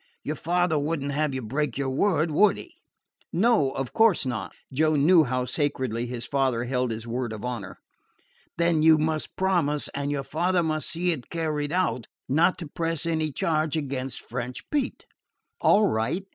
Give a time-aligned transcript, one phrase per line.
[0.23, 2.73] Your father would n't have you break your word, would he?"
[3.31, 7.77] "No; of course not." Joe knew how sacredly his father held his word of honor.
[8.57, 13.05] "Then you must promise, and your father must see it carried out, not to press
[13.05, 15.05] any charge against French Pete."
[15.59, 16.25] "All right.